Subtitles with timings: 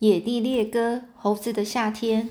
[0.00, 2.30] 野地猎歌，猴子的夏天。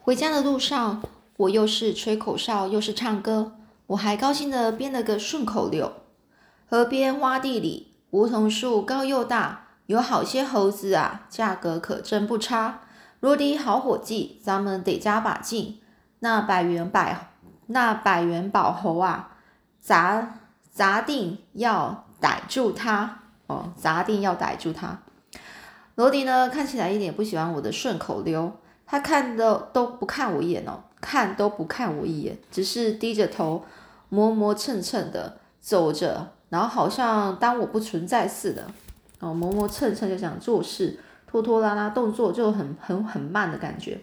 [0.00, 1.00] 回家的路上，
[1.36, 3.52] 我又是吹口哨，又是唱歌，
[3.86, 5.92] 我还高兴的编了个顺口溜。
[6.68, 12.80] 河边洼地里，梧桐树高又大，有好些猴子啊，价格可真不差。
[13.20, 15.78] 罗迪好伙计，咱们得加把劲。
[16.18, 17.30] 那百元百
[17.68, 19.36] 那百元宝猴啊，
[19.80, 20.40] 砸
[20.72, 25.02] 砸定要逮住他哦，砸定要逮住他。
[26.00, 28.50] 罗迪呢，看起来一点不喜欢我的顺口溜，
[28.86, 33.62] 他看的都不看我一眼哦，看都不看我一眼，只是低着头，
[34.08, 38.64] 磨磨蹭蹭的走着，然后好像当我不存在似的，
[39.18, 44.00] 哦，磨磨蹭蹭就想做事，拖拖拉拉，动作就很很很慢的感觉。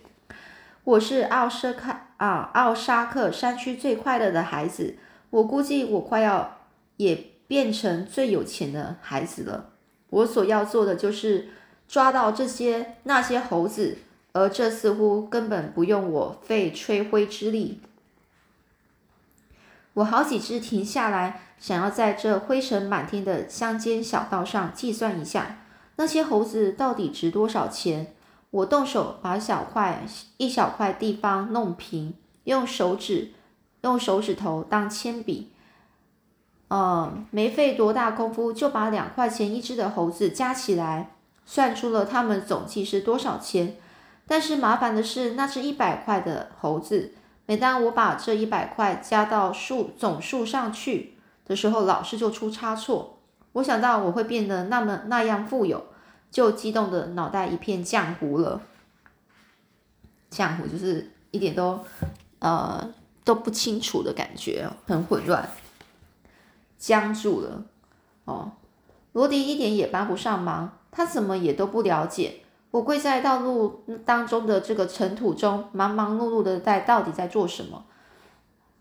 [0.84, 5.00] 我是奥沙克啊，奥沙克山区最快乐的孩子，
[5.32, 6.59] 我估计我快要
[6.98, 7.16] 也
[7.48, 9.70] 变成最有钱的孩子了。
[10.12, 11.50] 我所要做的就是。
[11.88, 13.98] 抓到这些那些猴子，
[14.34, 17.80] 而这似乎根本不用我费吹灰之力。
[19.94, 25.59] 我好几只停下来，想要在这灰尘满天的乡间小道上计算一下，
[25.95, 28.14] 那些猴子到底值多少钱。
[28.52, 30.06] 我动手把小块
[30.38, 33.31] 一小块地方弄平，用手指
[33.81, 35.52] 用手指头当铅笔，
[36.69, 41.12] 呃，没费多大功夫就把两块钱一只的猴子加起来。
[41.50, 43.78] 算出了他们总计是多少钱，
[44.28, 47.14] 但是麻烦的是，那只一百块的猴子，
[47.45, 53.20] 每当我把这一百块加到数总数上去的时候，老是就出差错。
[53.53, 55.88] 我想到我会变得那么那样富有，
[56.30, 58.62] 就激动的脑袋一片浆糊了。
[60.30, 61.80] 浆糊就是一点都
[62.40, 65.50] 呃都不清楚的感觉，很混乱，
[66.78, 67.64] 僵住了。
[68.25, 68.52] 哦，
[69.14, 70.77] 罗迪一点也帮不上忙。
[70.98, 72.38] 他怎么也都不了解，
[72.72, 77.86] 我跪在道路当中的这个尘土中，忙忙碌碌的在到底在做什么？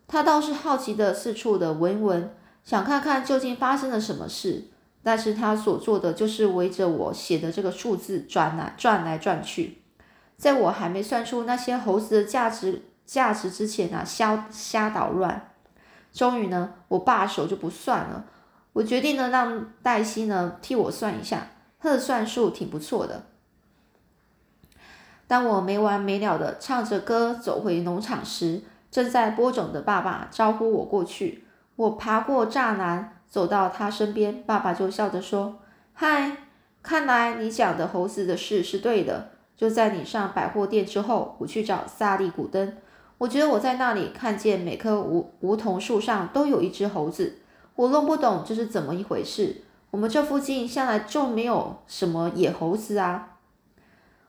[0.08, 2.34] 他倒是好奇的四处的闻闻，
[2.64, 4.68] 想看看究竟发生了什么事。
[5.02, 9.82] 但是他所做的就是围着我写的这个数字转来转来转去，
[10.38, 15.50] 在我还没算出那些猴子的价值价值之前啊，瞎瞎捣乱。
[16.14, 18.24] 终于呢，我罢手就不算了，
[18.72, 21.48] 我决定呢让黛西呢替我算一下。
[21.78, 23.24] 他的算术挺不错的。
[25.26, 31.44] 当我没完没了的唱着歌走回农场时，正在播种的爸爸招呼我过去。
[31.74, 35.58] 我爬过栅栏，走到他身边，爸爸就笑着说
[35.92, 36.36] ：“嗨，
[36.82, 39.30] 看来你讲的猴子的事是对的。
[39.56, 42.76] 就在你上百货店之后，我去找萨利古登。
[43.18, 47.38] 我觉得我在那里看见每棵梧梧桐树上都有一只猴子。
[47.74, 53.38] 我弄不懂这是怎么一回事。”我们这附近向来就没有什么野猴子啊！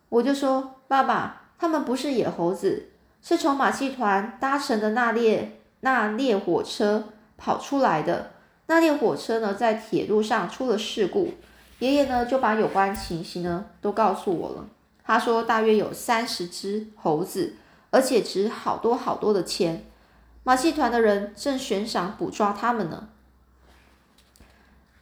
[0.09, 2.89] 我就说，爸爸，他们不是野猴子，
[3.21, 7.05] 是从马戏团搭乘的那列那列火车
[7.37, 8.31] 跑出来的。
[8.67, 11.33] 那列火车呢，在铁路上出了事故。
[11.79, 14.65] 爷爷呢，就把有关情形呢都告诉我了。
[15.03, 17.55] 他说，大约有三十只猴子，
[17.91, 19.85] 而且值好多好多的钱。
[20.43, 23.09] 马戏团的人正悬赏捕抓他们呢。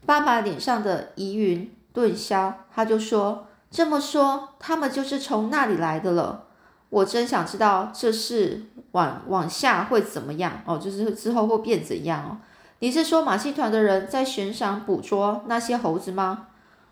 [0.06, 6.44] 爸爸脸上的疑云顿消，他就说：“这么说，他们就是从那里来的了。”
[6.90, 12.38] 我真想知道这事往往下会怎么样哦，就是之后会变怎样哦？
[12.80, 16.48] 你是说马戏团的人在悬赏捕捉那些猴子吗？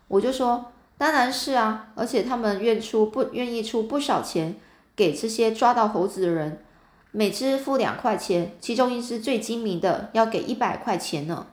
[0.07, 0.66] 我就说
[0.97, 4.56] ：“当然是啊，而且他们愿出不愿意出不少钱
[4.95, 6.63] 给这些抓到猴子的人，
[7.12, 11.45] 每只付两块钱，其中一只最精明的要给一百块钱呢。”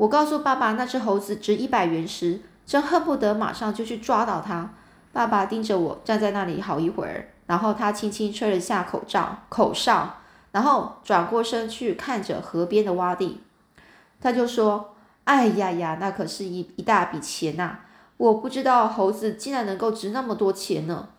[0.00, 4.70] 我告诉爸爸那只猴子值一百元时，真恨不得马上就去抓到它。
[5.12, 10.14] 爸爸盯着我站在那里好一会儿，然后他轻轻吹了下口罩口哨，
[10.52, 13.42] 然后转过身去看着河边的洼地。
[14.22, 14.94] 他就说
[15.24, 17.80] ：“哎呀呀，那可是一一大笔钱呐！
[18.16, 21.10] 我不知道猴子竟然能够值那么多钱呢。”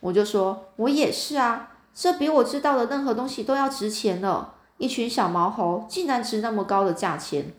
[0.00, 4.54] 我就说：“我也是啊，这比我知道的任何东西都要值钱了。
[4.78, 7.52] 一群小毛猴竟然值那么高的价钱。”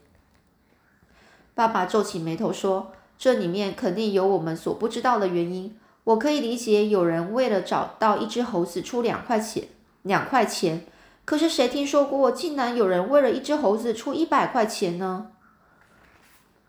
[1.57, 5.75] 爸爸皱起眉头说：“这里面肯定有我们所不知道的原因。
[6.03, 9.63] 我可以理解有人为了找到一只猴子出两块钱，
[10.03, 10.85] 两块钱。
[11.25, 15.31] 可是谁听说过竟然有人为了一只猴子出一百块钱呢？”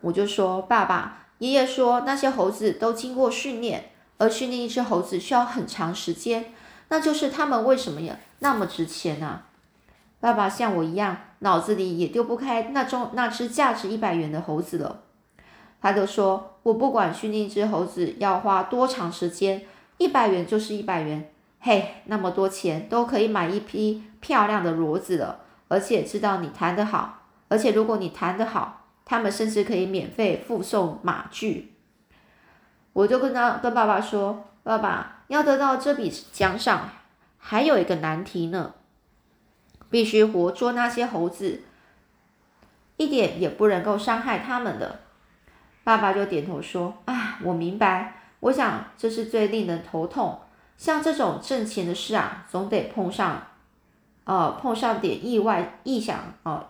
[0.01, 6.51] 我就说：“爸爸，爷爷说那些猴子都经过训练，而训练一只猴子需要很长时间，
[6.87, 9.41] 那就是他们为什么要那么值钱呢？”
[10.19, 15.03] 爸爸像我一样，脑子里也丢不开那种那只价值一百元的猴子了。
[15.81, 19.63] 他就说：“我不管训练一只猴子要花多长时间，
[19.97, 21.31] 一百元就是一百元。
[21.59, 25.39] 嘿，那么多钱都可以买一批漂亮的骡子了，
[25.69, 31.75] 而且知道你弹得好，而且如果你弹得好，他们甚至可以免费附送马具。”
[32.91, 36.89] 我就跟他跟爸爸说：“爸爸要得到这笔奖赏，
[37.37, 38.73] 还有一个难题呢，
[39.89, 41.61] 必须活捉那些猴子，
[42.97, 44.99] 一点也不能够伤害他们的。”
[45.83, 48.15] 爸爸就点头说：“啊，我明白。
[48.41, 50.39] 我想这是最令人头痛。
[50.77, 53.47] 像这种挣钱的事啊，总得碰上，
[54.23, 56.65] 呃，碰上点意外、意想呃，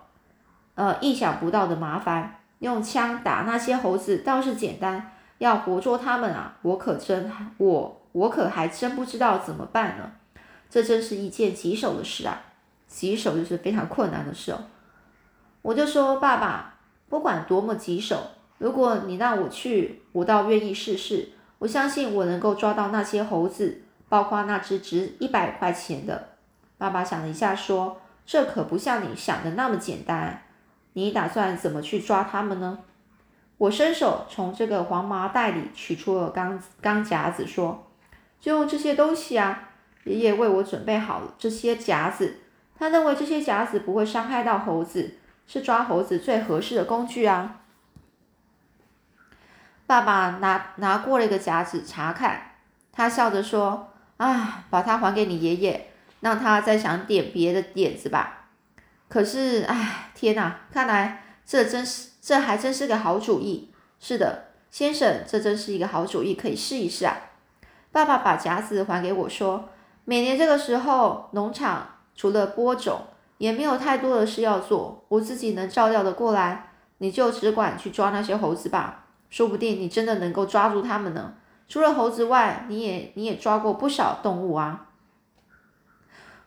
[0.76, 2.40] 呃，意想不到的麻烦。
[2.60, 6.58] 用枪打那些猴子倒是简单。”要活捉他们啊！
[6.64, 10.12] 我可真我我可还真不知道怎么办呢。
[10.70, 12.42] 这真是一件棘手的事啊！
[12.90, 14.60] 棘手就是非常困难的事哦。
[15.62, 16.74] 我就说爸爸，
[17.08, 18.18] 不管多么棘手，
[18.58, 21.30] 如果你让我去，我倒愿意试试。
[21.60, 26.30] 我相信我能够抓到那些猴子，包括那只值一百块钱的。
[26.78, 30.44] 爸爸想了一下，说：“这可不像你想的那么简单。
[30.94, 32.80] 你打算怎么去抓他们呢？”
[33.60, 37.92] 我伸手从这个黄麻袋里取出了钢钢夹子，说
[38.40, 39.72] ：“就用这些东西啊，
[40.06, 42.40] 爷爷为我准备好了这些夹子。
[42.80, 47.60] 他认为这些夹子不会伤害到猴子，是抓猴子最合适的工具啊。”
[49.86, 52.54] 爸爸拿拿过了一个夹子查看，
[52.94, 55.88] 他笑着说：“啊，把它还给你爷爷，
[56.22, 58.48] 让他再想点别的点子吧。”
[59.10, 62.12] 可是，哎，天哪，看来这真是……
[62.22, 63.74] 这还真是个好主意。
[64.00, 67.18] 是的，先生，这真是一个好主意，可以试一试啊。
[67.92, 69.70] 爸爸把夹子还给我说
[70.06, 73.00] ：“每年这个时候，农场除了播种，
[73.38, 76.72] 也没有太多的事要做，我自己能照料的过来。
[76.98, 81.36] 你就只管去抓那些猴子吧，说不定你真的能够抓住它们呢。
[81.70, 84.88] 除了猴子外，你也你也抓过不少动物啊。”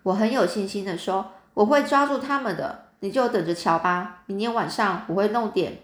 [0.05, 5.79] 我很有信心的说：“我会抓住它们的。”你就等着瞧吧，明天晚上我会弄点，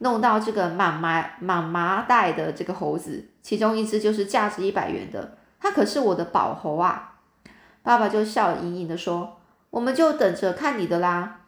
[0.00, 7.09] 弄到这个满麻满麻袋的这个猴子，其中一只就是价值一百元的，它可是我的宝猴啊！
[7.82, 9.40] 爸爸就笑盈盈的说
[9.70, 11.40] ：“我们就等着看你的啦。”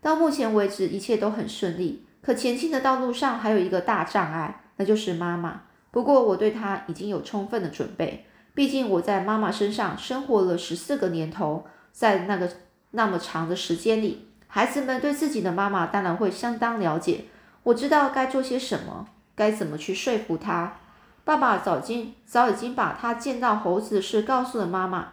[0.00, 5.62] 到目前为止一切都很顺利，可前进的道路上还有一个大障碍，那就是妈妈。
[5.90, 12.50] 不过我对她已经有充分的准备，毕竟我在妈妈身上生活了十四个年头，在那个。
[12.94, 17.24] 那么长的时间里，孩子们对自己的妈妈当然会相当了解。
[17.62, 20.76] 我知道该做些什么，该怎么去说服她。
[21.24, 25.12] 爸爸早经早已经把他见到猴子的事告诉了妈妈，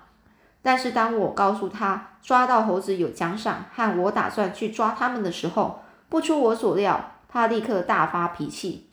[0.62, 8.90] 但是当我告诉他抓到猴子有奖赏，和我打算去抓他们的时候，不出我所料，他立刻大发脾气。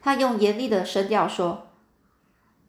[0.00, 1.68] 他用严厉的声调说：“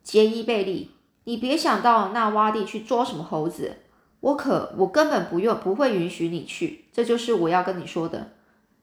[0.03, 0.91] 杰伊贝利，
[1.25, 3.79] 你别想到那洼地去捉什么猴子。”
[4.21, 8.31] 我可，我根本不用，不会允许你去，这就是我要跟你说的。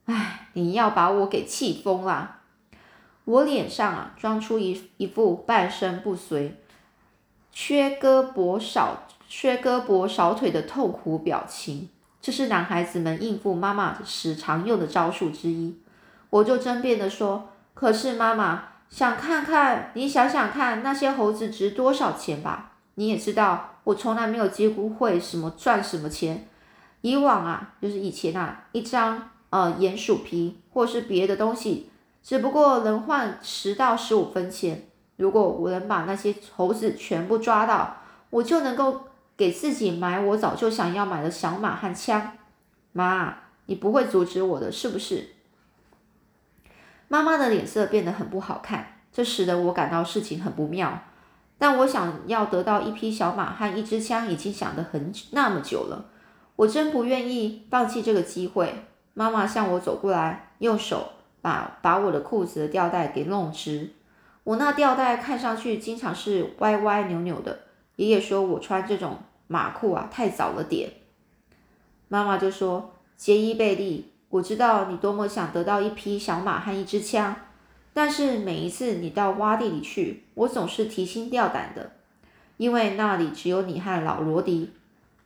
[0.05, 2.40] 唉，你要把我给气疯了。
[3.31, 6.56] 我脸上啊，装出一一副半身不遂、
[7.53, 11.88] 缺胳膊少、缺胳膊少腿的痛苦表情。
[12.21, 15.79] 这是男孩子们应付妈妈时常用的招数之一。
[16.29, 22.73] 我就争辩的说：“可是妈妈想看看，你想想看，那些猴子值多少钱吧？
[22.97, 26.47] 你也知道。”我从来没有几乎会什么赚什么钱，
[27.00, 31.90] 以往啊，就是以前啊，一张呃鼹鼠皮或是别的东西，
[32.23, 34.87] 只不过能换十到十五分钱。
[35.17, 37.99] 如果我能把那些猴子全部抓到，
[38.31, 39.03] 我就能够
[39.37, 42.33] 给自己买我早就想要买的小马和枪。
[42.93, 43.35] 妈，
[43.67, 45.29] 你不会阻止我的，是不是？
[47.09, 51.03] 妈妈的脸色变得很不好看，这使得我感到事情很不妙。
[51.59, 56.07] 但我想要得到一匹小马和一支枪，已经想得很那么久了。
[56.57, 58.87] 我真不愿意放弃这个机会。
[59.12, 63.90] 妈妈向我走过来，用手把把我的裤子的吊带给弄直。
[64.44, 67.61] 我那吊带看上去经常是歪歪扭扭的。
[67.97, 70.90] 爷爷说我穿这种马裤啊太早了点。
[72.09, 77.37] 妈妈就说：“杰伊贝利，我知道你多么想得到一匹小马和一支枪。”
[77.92, 81.90] 但是每一次你到洼地里去，我总是提心吊胆的，
[82.56, 84.73] 因为那里只有你和老罗迪。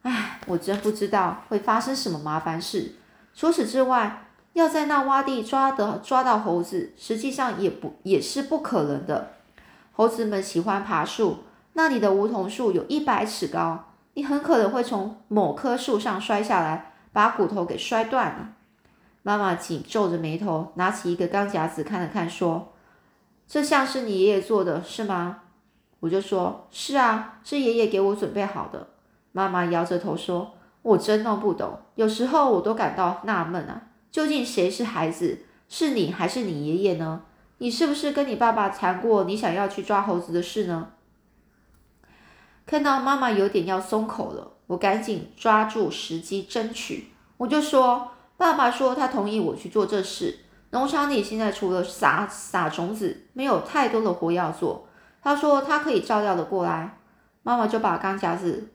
[0.02, 2.94] 唉，我真不知道会发生什么麻烦事。
[3.34, 9.32] 除此之外，要在那洼地抓得抓到猴子，实际上也不也是不可能的。
[9.92, 11.38] 猴子们喜欢爬树，
[11.74, 18.48] 那里的梧桐树有一百尺高，你很可能会从某棵树上摔下来，把骨头给摔断了。
[19.22, 22.72] 妈妈紧皱着眉头，拿起一个钢夹子看了看，说
[23.48, 25.40] ：“这像是你爷爷做的，是吗？”
[26.00, 28.88] 我就说：“是啊，是爷爷给我准备好的。”
[29.32, 33.82] 妈妈摇着头说：“我真弄不懂，有时候我都感到纳闷啊，
[34.14, 35.40] 究竟谁是孩子？
[35.68, 37.22] 是你还是你爷爷呢？
[37.58, 40.90] 你是不是跟你爸爸谈过你想要去抓猴子的事呢？”
[42.64, 50.38] 看到妈妈有点要松口了，我赶紧抓住时机争取，我就说：“爸爸说他同意我去做这事。
[50.70, 54.86] 农场里现在除了撒撒种子，没有太多的活要做。”
[55.20, 56.98] 他说他可以照料的过来，
[57.42, 58.68] 妈妈就把钢夹子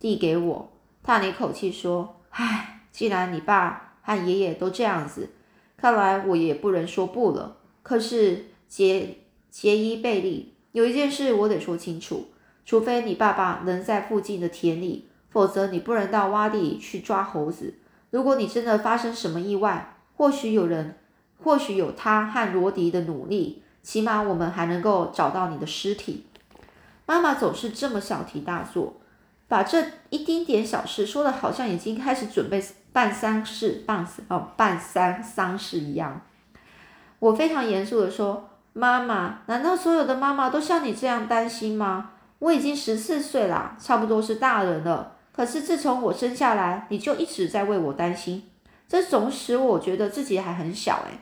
[0.00, 0.72] 递给我，
[1.04, 5.30] 叹了一口气说：“唉，既然你爸和爷爷都这样子，
[5.76, 7.56] 看来我也不能说不了。
[7.82, 9.18] 可是杰
[9.50, 12.28] 杰伊贝利，有一件事我得说清楚，
[12.64, 17.74] 除非你爸爸能在附近的田里，否则你不能到洼地去抓猴子。
[18.10, 20.96] 如果你真的发生什么意外，或许有人，
[21.42, 26.26] 或许有他和罗迪的努力。”起码我们还能够找到你的尸体。
[27.06, 29.00] 妈妈总是这么小题大做，
[29.48, 36.20] 把这一丁点小事说的好像已经开始准备办丧事、办哦办丧丧事一样。
[37.18, 42.12] 我非常严肃的说：“妈妈，难道所有的妈妈都像你这样担心吗？
[42.38, 45.16] 我已经十四岁啦，差不多是大人了。
[45.32, 48.50] 可是自从我生下来，你就一直在为我担心，
[48.88, 51.18] 这总使我觉得自己还很小哎。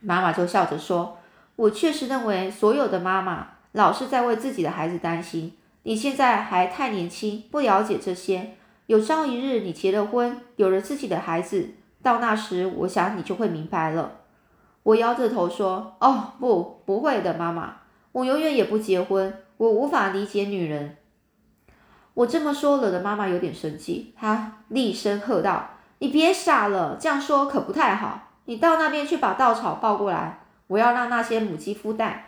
[0.00, 1.18] 妈妈就笑着说
[1.56, 5.56] ：“我确实认为所有的妈妈老是在为自己的孩子担心。
[5.82, 8.54] 你现在还太年轻，不了解这些。
[8.86, 11.70] 有朝一日你结了婚，有了自己的孩子，
[12.02, 14.20] 到那时，我想你就会明白了。”
[14.84, 17.78] 我摇着头说：“哦，不，不会的，妈妈，
[18.12, 19.34] 我永远也不结婚。
[19.56, 20.96] 我无法理解女人。”
[22.14, 30.38] 我这么说，惹得妈妈有点生气，她厉声喝道：“你别傻了，这样说可不太好。”你到那边去把稻草抱过来，
[30.68, 32.26] 我要让那些母鸡孵蛋。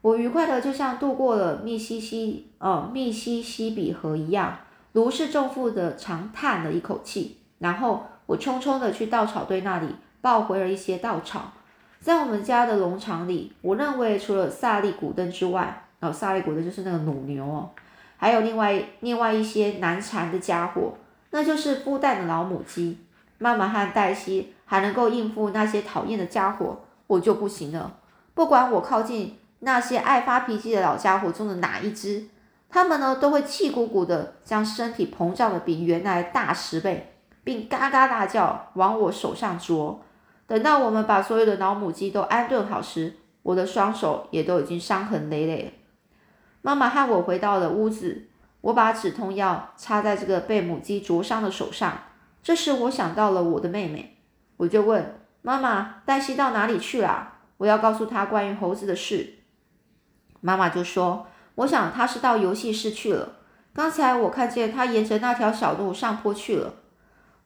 [0.00, 4.56] 我愉快的就像渡过了密西西呃密西西比河一样，
[4.96, 11.52] 如释重负的长叹了一口气，然后我匆匆的去稻草堆那里抱回了一些稻草。
[12.00, 17.68] 在我们家的农场里，我认为除了萨利古登之外，哦，萨利古登就是那个母牛哦，
[18.16, 20.94] 还有另外另外一些难缠的家伙，
[21.28, 22.96] 那就是孵蛋的老母鸡。
[23.36, 24.54] 妈妈和黛西。
[24.68, 27.98] 还能够应付那些讨厌的家伙，我就不行了。
[28.34, 32.24] 不管我靠近那些爱发脾气的老家伙中的哪一只，
[32.68, 40.02] 他们呢都会气鼓鼓的将身体膨胀的比原来大十倍，并嘎嘎大叫往我手上啄。
[40.46, 45.80] 等到我们把所有的老母鸡都安顿好时，我的双手也都已经伤痕累累。
[46.62, 48.28] 妈妈和我回到了屋子，
[48.60, 51.98] 我把止痛药插在这个被母鸡灼伤的手上。
[52.42, 54.18] 这时我想到了我的妹妹。
[54.56, 59.34] 我就问妈妈：“黛西到哪里去了？”我要告诉她关于猴子的事。
[60.40, 63.32] 妈妈就说：“我想他是到游戏室去了。
[63.74, 66.74] 刚才我看见他沿着那条小路上坡去了。”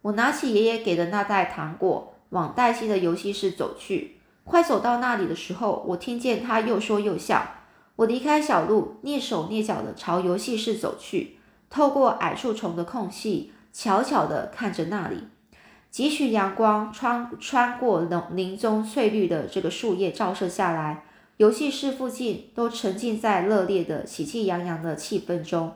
[0.02, 4.20] 我拿起爷爷给的那袋糖果，往黛西的游戏室走去。
[4.44, 7.46] 快走到那里的时候，我听见他又说又笑。
[7.96, 11.36] 我离开小路，蹑手蹑脚地朝游戏室走去，
[11.68, 15.28] 透过矮树丛的空隙，悄悄地看着那里。
[15.90, 21.04] 几许阳光穿穿过林林中翠绿的这个树叶，照射下来，
[21.40, 25.74] 游戏室附近都沉浸在热烈的、喜气洋洋的气氛中。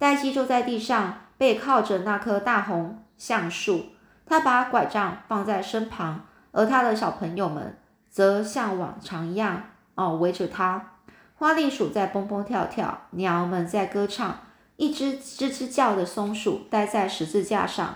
[0.00, 3.84] 黛西坐在地上，背靠着那棵大红橡树，
[4.26, 7.78] 他把拐杖放在身旁，而他的小朋友们
[8.10, 9.62] 则像往常一样
[9.94, 10.94] 哦围着他。
[11.36, 14.40] 花栗鼠在蹦蹦跳跳，鸟们在歌唱，
[14.74, 17.94] 一只吱吱叫的松鼠待在十字架上。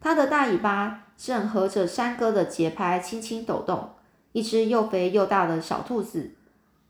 [0.00, 3.90] 它的大尾巴正合着山歌的节拍轻轻抖动，
[4.32, 6.32] 一只又肥又大的小兔子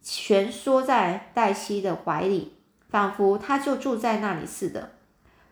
[0.02, 2.54] 蜷缩在黛西的怀里，
[2.88, 4.90] 仿佛它就住在那里似的。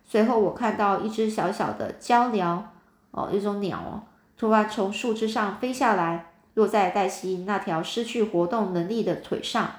[0.05, 2.73] 随后，我看到一只小小的鹪鸟，
[3.13, 4.03] 哦，一种鸟哦，
[4.37, 9.71] 突然从树枝上飞下来，落在黛西那条失去活动能力的腿上。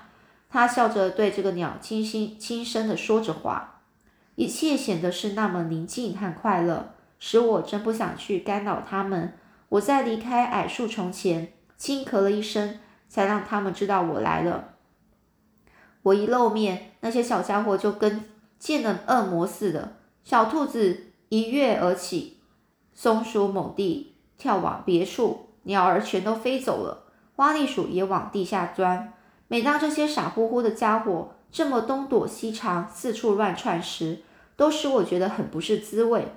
[0.49, 3.81] 他笑着对这个鸟轻轻轻声的说着话，
[4.35, 6.93] 一切显得是那么宁静和快乐。
[7.23, 9.33] 使我真不想去干扰他们。
[9.69, 12.77] 我在离开矮树丛前轻咳了一声，
[13.09, 14.75] 才让他们知道我来了。
[16.03, 18.23] 我一露面，那些小家伙就跟
[18.59, 19.93] 见了恶魔似的。
[20.23, 22.37] 小兔子一跃而起，
[22.93, 29.13] 松鼠猛地跳往别处，鸟儿全都飞走了，花栗鼠也往地下钻。
[29.47, 34.19] 每当这些傻乎乎的家伙这么东躲西藏、四处乱窜时，
[34.55, 36.27] 都使我觉得很不是滋味。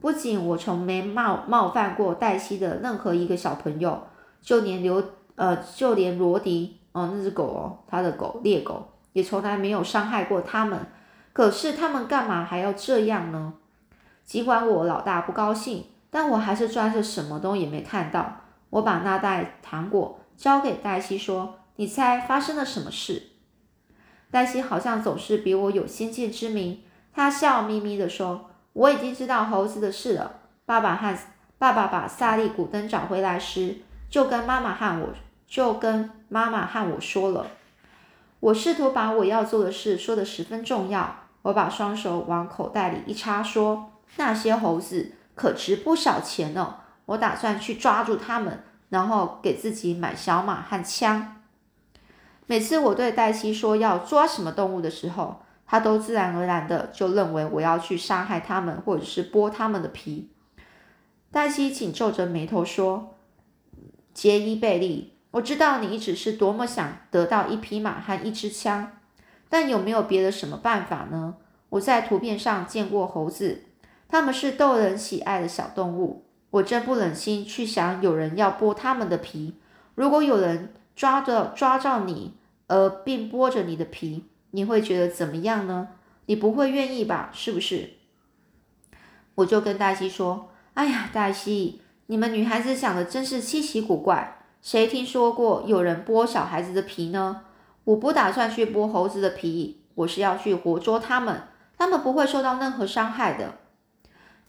[0.00, 4.08] 不仅我从没冒冒犯过黛西的任何一个小朋友，
[4.40, 5.02] 就连刘
[5.34, 10.86] 呃，就连罗迪哦，那只狗哦，他的狗猎狗也从来没有伤害过他们。
[11.32, 13.54] 可是他们干嘛还要这样呢？
[14.24, 18.36] 尽管我老大不高兴，但我还是装着什么都也没看到。
[18.70, 23.22] 我把那袋糖果交给黛西，说：“你猜发生了什么事？”
[24.30, 26.82] 黛西好像总是比我有先见之明，
[27.12, 30.34] 她笑眯眯地说：“我已经知道猴子的事了。
[30.64, 31.16] 爸爸和
[31.58, 33.78] 爸爸把萨利古登找回来时，
[34.10, 35.08] 就跟妈妈和我
[35.46, 37.46] 就跟妈妈和我说了。
[38.40, 41.16] 我试图把我要做的事说得十分重要。
[41.42, 46.76] 我把双手往口袋里一插，说：那些猴子可值不少钱呢。
[47.06, 51.36] 我打算去抓住它们，然后给自己买小马和枪。”
[52.46, 60.30] 每次我对黛西说要抓什么动物的时候，她都自然而然的就认为我要去杀害它们，或者是剥它们的皮。
[61.30, 63.14] 黛西紧皱着眉头说
[64.20, 68.92] ：“杰伊贝利，我知道你一直是多么想得到一匹马和一支枪，
[69.48, 71.36] 但有没有别的什么办法呢？
[71.70, 73.62] 我在图片上见过猴子，
[74.06, 76.26] 它们是逗人喜爱的小动物。
[76.50, 79.54] 我真不忍心去想有人要剥它们的皮。
[79.94, 82.34] 如果有人抓着抓着你。”
[82.68, 85.88] 而并剥着你的皮，你会觉得怎么样呢？
[86.26, 87.30] 你不会愿意吧？
[87.32, 87.94] 是不是？
[89.34, 94.42] 我就跟黛西说：“哎呀，黛西，你们女孩子想的真是稀奇古怪。
[94.60, 97.42] 谁听说过有人剥小孩子的皮呢？
[97.84, 101.42] 我不打算去剥猴子的皮，我是要去活捉他们，
[101.78, 103.54] 他们不会受到任何伤害的。”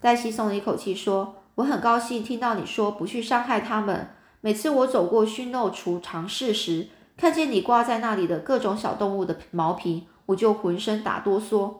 [0.02, 4.08] 黛西松了一口气说：“我很高兴听到你说不去伤害他们。
[4.40, 11.74] 每次我走过熏肉厨尝试时。”看见你挂在那里的各种小动物的毛皮，我就浑身打哆嗦。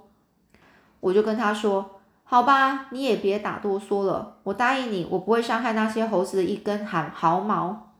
[1.00, 2.01] 我就跟他说
[2.32, 4.38] ：“好吧，你也别打哆嗦了。
[4.44, 7.92] 我答应你，我不会伤害那些猴子的一根汗毫毛。”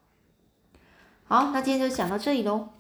[1.29, 2.71] 好，那今天就讲到这里喽。